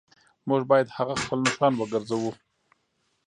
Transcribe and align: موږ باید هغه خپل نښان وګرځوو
موږ 0.47 0.61
باید 0.71 0.93
هغه 0.97 1.15
خپل 1.21 1.39
نښان 1.45 1.73
وګرځوو 1.77 2.31